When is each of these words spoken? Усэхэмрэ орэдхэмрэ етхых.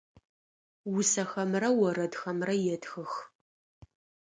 Усэхэмрэ 0.95 1.69
орэдхэмрэ 1.87 2.49
етхых. 2.75 3.11